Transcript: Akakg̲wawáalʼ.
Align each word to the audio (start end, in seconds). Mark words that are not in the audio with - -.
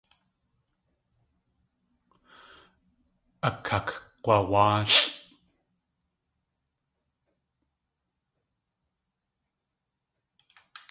Akakg̲wawáalʼ. 3.47 4.99